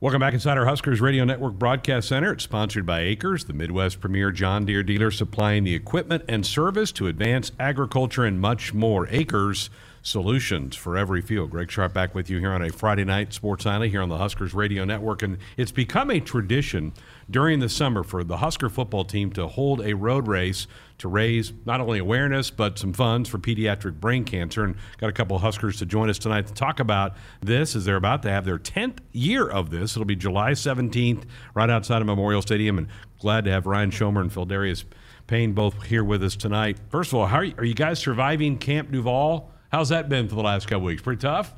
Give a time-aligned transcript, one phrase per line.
[0.00, 2.32] Welcome back inside our Huskers Radio Network Broadcast Center.
[2.34, 6.92] It's sponsored by AKRS, the Midwest premier John Deere dealer supplying the equipment and service
[6.92, 9.08] to advance agriculture and much more.
[9.08, 9.70] AKRS
[10.02, 11.50] solutions for every field.
[11.50, 14.18] Greg Sharpe back with you here on a Friday night Sports Nightly here on the
[14.18, 15.22] Huskers Radio Network.
[15.22, 16.92] And it's become a tradition
[17.30, 20.66] during the summer for the Husker football team to hold a road race
[20.98, 24.64] to raise not only awareness but some funds for pediatric brain cancer.
[24.64, 27.84] And got a couple of Huskers to join us tonight to talk about this as
[27.84, 29.92] they're about to have their 10th year of this.
[29.96, 32.78] It'll be July 17th, right outside of Memorial Stadium.
[32.78, 32.88] And
[33.20, 34.84] glad to have Ryan Schomer and Pheldarius
[35.26, 36.78] Payne both here with us tonight.
[36.88, 39.52] First of all, how are you, are you guys surviving Camp Duval?
[39.70, 41.02] How's that been for the last couple weeks?
[41.02, 41.54] Pretty tough.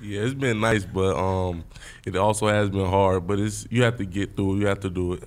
[0.00, 1.64] Yeah, it's been nice, but um,
[2.06, 3.26] it also has been hard.
[3.26, 4.56] But it's you have to get through.
[4.56, 4.60] it.
[4.60, 5.24] You have to do it.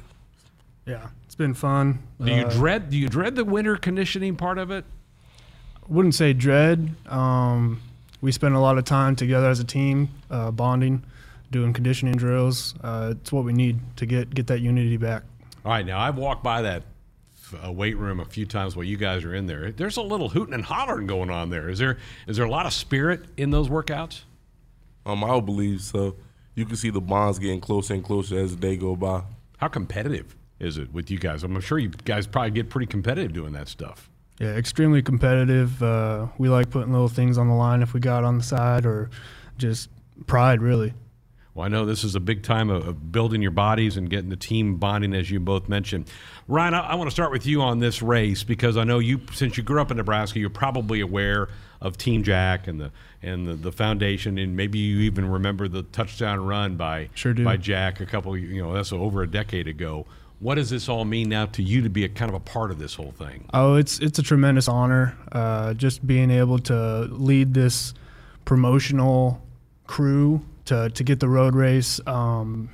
[0.86, 2.00] Yeah, it's been fun.
[2.20, 2.90] Do you Uh, dread?
[2.90, 4.86] Do you dread the winter conditioning part of it?
[5.90, 6.96] wouldn't say dread.
[7.08, 7.82] Um,
[8.22, 11.04] we spend a lot of time together as a team, uh, bonding,
[11.52, 12.74] doing conditioning drills.
[12.82, 15.24] Uh, it's what we need to get get that unity back.
[15.66, 16.84] All right, now I've walked by that
[17.54, 19.72] uh, weight room a few times while you guys are in there.
[19.72, 21.70] There's a little hooting and hollering going on there.
[21.70, 24.22] Is there is there a lot of spirit in those workouts?
[25.06, 26.16] Um, I would believe so.
[26.56, 29.24] You can see the bonds getting closer and closer as the day go by.
[29.58, 31.44] How competitive is it with you guys?
[31.44, 34.10] I'm sure you guys probably get pretty competitive doing that stuff.
[34.40, 35.82] Yeah, extremely competitive.
[35.82, 38.86] Uh, we like putting little things on the line if we got on the side,
[38.86, 39.10] or
[39.58, 39.90] just
[40.28, 40.94] pride, really.
[41.54, 44.36] Well, I know this is a big time of, building your bodies and getting the
[44.36, 46.10] team bonding, as you both mentioned.
[46.48, 49.22] Ryan, I, I want to start with you on this race because I know you,
[49.34, 53.48] since you grew up in Nebraska, you're probably aware of Team Jack and the and
[53.48, 58.02] the, the foundation, and maybe you even remember the touchdown run by Sure by Jack
[58.02, 60.06] a couple, you know, that's over a decade ago.
[60.40, 62.72] What does this all mean now to you to be a kind of a part
[62.72, 63.46] of this whole thing?
[63.54, 65.18] Oh, it's it's a tremendous honor.
[65.32, 67.94] Uh, just being able to lead this
[68.44, 69.42] promotional
[69.88, 72.70] crew to to get the road race um,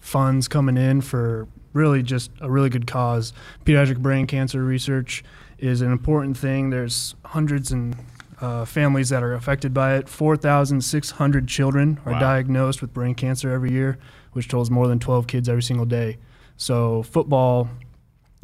[0.00, 3.32] funds coming in for really just a really good cause.
[3.64, 5.24] Pediatric brain cancer research
[5.58, 6.70] is an important thing.
[6.70, 7.96] There's hundreds and
[8.40, 10.08] uh, families that are affected by it.
[10.08, 12.18] 4,600 children are Wow.
[12.18, 13.98] diagnosed with brain cancer every year,
[14.32, 16.18] which tolls more than 12 kids every single day.
[16.56, 17.70] So football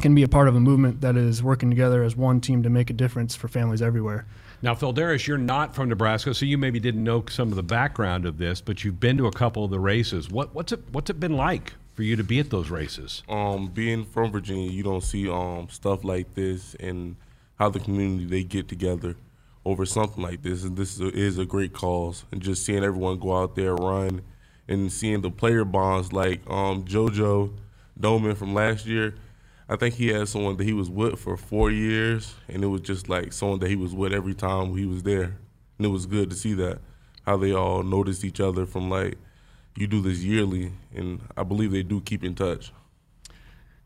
[0.01, 2.71] can be a part of a movement that is working together as one team to
[2.71, 4.27] make a difference for families everywhere.
[4.61, 8.27] Now, Pheldarius, you're not from Nebraska, so you maybe didn't know some of the background
[8.27, 10.29] of this, but you've been to a couple of the races.
[10.29, 13.23] What, what's it What's it been like for you to be at those races?
[13.29, 17.15] Um, being from Virginia, you don't see um stuff like this and
[17.57, 19.17] how the community they get together
[19.65, 20.65] over something like this.
[20.65, 22.25] And this is a, is a great cause.
[22.33, 24.23] And just seeing everyone go out there run
[24.67, 27.53] and seeing the player bonds like um JoJo
[28.01, 29.15] Domann from last year.
[29.69, 32.81] I think he had someone that he was with for four years, and it was
[32.81, 35.37] just like someone that he was with every time he was there.
[35.77, 36.79] And it was good to see that
[37.27, 39.19] how they all noticed each other from like
[39.77, 42.73] you do this yearly, and I believe they do keep in touch.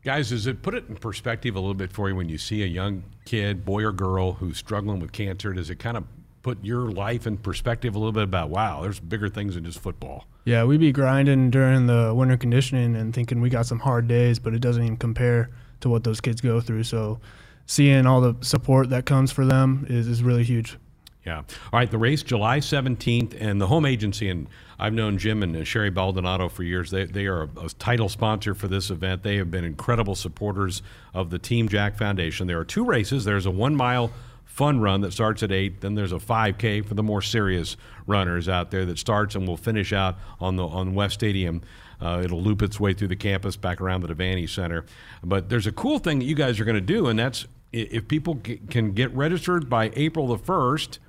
[0.03, 2.63] Guys, does it put it in perspective a little bit for you when you see
[2.63, 5.53] a young kid, boy or girl, who's struggling with cancer?
[5.53, 6.05] Does it kind of
[6.41, 9.79] put your life in perspective a little bit about, wow, there's bigger things than just
[9.79, 10.25] football?
[10.45, 14.39] Yeah, we be grinding during the winter conditioning and thinking we got some hard days,
[14.39, 15.51] but it doesn't even compare
[15.83, 16.83] to what those kids go through.
[16.83, 17.19] So
[17.65, 20.77] seeing all the support that comes for them is, is really huge.
[21.25, 21.37] Yeah.
[21.37, 21.45] All
[21.79, 21.89] right.
[21.89, 25.89] The race July 17th, and the home agency, and I've known Jim and uh, Sherry
[25.89, 26.91] Baldonado for years.
[26.91, 29.23] They, they are a, a title sponsor for this event.
[29.23, 30.81] They have been incredible supporters
[31.13, 32.47] of the Team Jack Foundation.
[32.47, 33.23] There are two races.
[33.23, 34.11] There's a one mile
[34.53, 35.81] fun run that starts at eight.
[35.81, 37.75] Then there's a 5K for the more serious
[38.05, 41.61] runners out there that starts and will finish out on the on West Stadium.
[41.99, 44.85] Uh, it'll loop its way through the campus back around the Devaney Center.
[45.23, 48.07] But there's a cool thing that you guys are going to do, and that's if
[48.07, 50.99] people g- can get registered by April the 1st,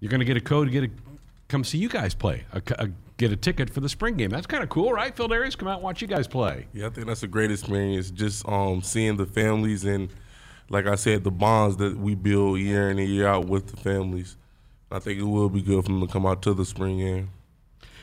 [0.00, 0.90] you're going to get a code to get a
[1.48, 4.28] come see you guys play, a, a- get a ticket for the spring game.
[4.28, 5.14] That's kind of cool, right?
[5.14, 6.66] Pheldarius, come out and watch you guys play.
[6.74, 8.10] Yeah, I think that's a great experience.
[8.10, 10.10] Just um, seeing the families and,
[10.68, 13.76] like I said, the bonds that we build year in and year out with the
[13.76, 14.36] families.
[14.90, 17.30] I think it will be good for them to come out to the spring game.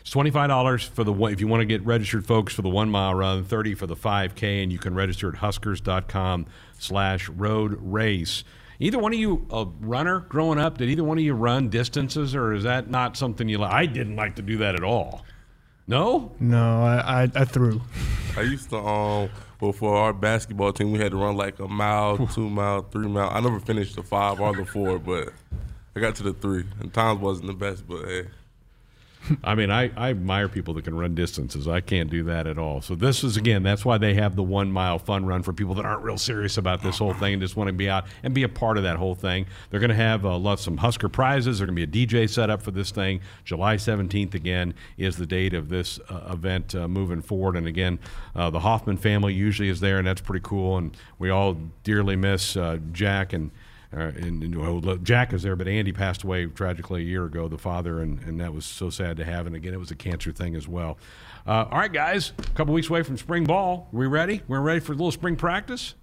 [0.01, 2.63] It's twenty five dollars for the one if you want to get registered, folks, for
[2.63, 6.47] the one mile run, thirty for the five k, and you can register at Huskers.com
[6.79, 8.43] slash road race.
[8.79, 10.79] Either one of you a runner growing up?
[10.79, 13.71] Did either one of you run distances, or is that not something you like?
[13.71, 15.23] I didn't like to do that at all.
[15.87, 17.81] No, No, I, I, I threw.
[18.37, 19.29] I used to um,
[19.61, 23.07] well, for our basketball team, we had to run like a mile, two mile, three
[23.07, 23.29] mile.
[23.31, 25.31] I never finished the five or the four, but
[25.95, 26.65] I got to the three.
[26.79, 28.27] And times wasn't the best, but hey.
[29.43, 31.67] I mean, I, I admire people that can run distances.
[31.67, 32.81] I can't do that at all.
[32.81, 35.75] So this is again, that's why they have the one mile fun run for people
[35.75, 38.33] that aren't real serious about this whole thing and just want to be out and
[38.33, 39.45] be a part of that whole thing.
[39.69, 41.59] They're going to have uh, lots some Husker prizes.
[41.59, 43.21] There's going to be a DJ set up for this thing.
[43.45, 47.55] July 17th again is the date of this uh, event uh, moving forward.
[47.55, 47.99] And again,
[48.35, 50.77] uh, the Hoffman family usually is there, and that's pretty cool.
[50.77, 53.51] And we all dearly miss uh, Jack and.
[53.93, 57.49] Uh, and, and well, Jack is there, but Andy passed away tragically a year ago,
[57.49, 59.45] the father, and, and that was so sad to have.
[59.45, 60.97] And again, it was a cancer thing as well.
[61.45, 63.89] Uh, all right, guys, a couple weeks away from spring ball.
[63.91, 64.43] we ready?
[64.47, 65.95] We're ready for a little spring practice?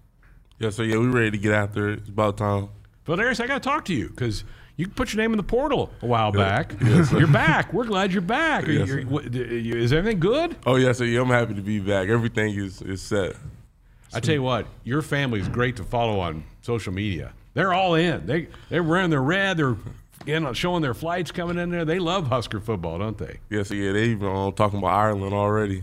[0.59, 2.01] Yeah, so yeah, we're ready to get after it.
[2.01, 2.69] It's about time.
[3.07, 4.45] Pheldarius, I got to talk to you because
[4.77, 6.75] you put your name in the portal a while back.
[6.83, 7.73] Yes, you're back.
[7.73, 8.67] We're glad you're back.
[8.67, 10.57] Yes, you're, is everything good?
[10.67, 12.09] Oh, yeah, so yeah, I'm happy to be back.
[12.09, 13.35] Everything is, is set.
[14.13, 17.33] I tell you what, your family is great to follow on social media.
[17.59, 18.25] They're all in.
[18.25, 19.57] They they're wearing their red.
[19.57, 19.75] They're
[20.25, 21.85] you know, showing their flights coming in there.
[21.85, 23.41] They love Husker football, don't they?
[23.51, 23.91] Yes, yeah.
[23.91, 25.83] They even talking about Ireland already.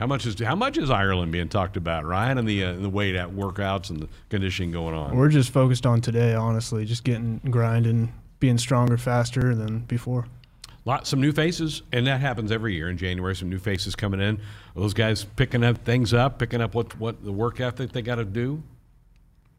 [0.00, 2.90] How much is how much is Ireland being talked about, Ryan, and the uh, the
[2.90, 5.16] weight at workouts and the conditioning going on?
[5.16, 10.26] We're just focused on today, honestly, just getting grinding, being stronger, faster than before.
[10.84, 13.36] Lot, some new faces, and that happens every year in January.
[13.36, 14.40] Some new faces coming in.
[14.74, 18.16] Those guys picking up things up, picking up what what the work ethic they got
[18.16, 18.60] to do.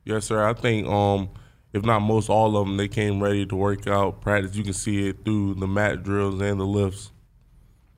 [0.05, 0.43] Yes, sir.
[0.43, 1.29] I think um,
[1.71, 4.55] if not most, all of them, they came ready to work out, practice.
[4.55, 7.11] You can see it through the mat drills and the lifts.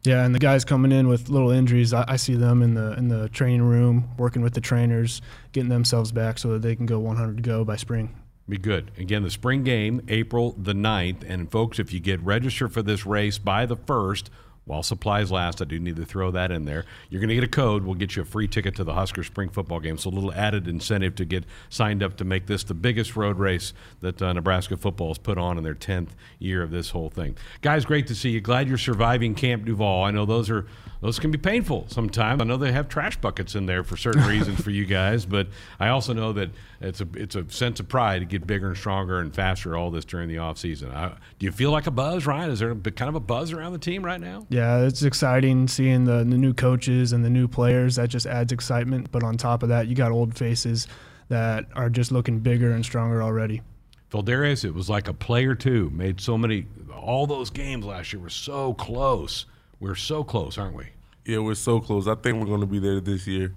[0.04, 2.94] Yeah, and the guys coming in with little injuries, I, I, see them in the
[2.94, 5.20] in the training room working with the trainers,
[5.52, 8.16] getting themselves back so that they can go 100 to go by spring.
[8.48, 8.92] Be good.
[9.00, 11.28] Again, the spring game, April the 9th.
[11.28, 14.30] And folks, if you get registered for this race by the 1st,
[14.66, 15.62] while supplies last.
[15.62, 16.86] I do need to throw that in there.
[17.10, 17.86] You're going to get a code.
[17.86, 19.98] We'll get you a free ticket to the Husker Spring Football Game.
[19.98, 23.40] So a little added incentive to get signed up to make this the biggest road
[23.40, 26.10] race that uh, Nebraska football has put on in their 10th
[26.40, 27.38] year of this whole thing.
[27.62, 28.42] Guys, great to see you.
[28.42, 30.04] Glad you're surviving Camp Duval.
[30.04, 30.66] I know those are
[31.02, 32.42] those can be painful sometimes.
[32.42, 35.48] I know they have trash buckets in there for certain reasons for you guys, but
[35.80, 36.50] I also know that
[36.82, 39.92] it's a it's a sense of pride to get bigger and stronger and faster all
[39.92, 40.92] this during the off season.
[40.92, 42.50] I, do you feel like a buzz, Ryan?
[42.50, 44.48] Is there a, kind of a buzz around the team right now?
[44.56, 47.98] Yeah, it's exciting seeing the, the new coaches and the new players.
[47.98, 49.12] That just adds excitement.
[49.12, 50.88] But on top of that, you got old faces
[51.28, 53.62] that are just looking bigger and stronger already.
[54.10, 55.90] Pheldarius, it was like a player too.
[55.90, 56.68] Made so many.
[56.96, 59.46] All those games last year were so close.
[59.82, 60.86] We're so close, aren't we?
[61.26, 62.08] Yeah, we're so close.
[62.08, 63.54] I think we're going to be there this year.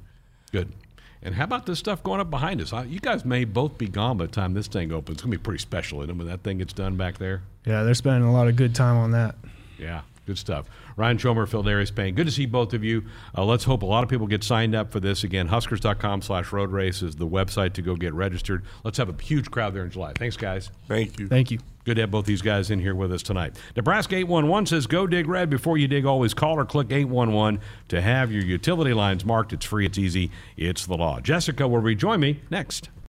[0.51, 0.73] Good.
[1.23, 2.73] And how about this stuff going up behind us?
[2.89, 5.19] You guys may both be gone by the time this thing opens.
[5.19, 7.43] It's going to be pretty special, isn't it, when that thing gets done back there?
[7.65, 9.37] Yeah, they're spending a lot of good time on that.
[9.79, 10.67] Yeah, good stuff.
[10.97, 12.15] Ryan Schomer, Pheldarius Payne.
[12.15, 13.05] Good to see both of you.
[13.37, 15.25] Uh, let's hope a lot of people get signed up for this.
[15.25, 18.63] Again, huskers.com slash road race is the website to go get registered.
[18.85, 20.13] Let's have a huge crowd there in July.
[20.15, 20.71] Thanks, guys.
[20.87, 21.29] Thank you.
[21.29, 21.59] Thank you.
[21.85, 23.57] Good to have both these guys in here with us tonight.
[23.75, 25.49] Nebraska 811 says go dig red.
[25.49, 29.55] Before you dig, always call or click 811 to have your utility lines marked.
[29.55, 31.21] It's free, it's easy, it's the law.
[31.21, 32.91] Jessica will rejoin me next.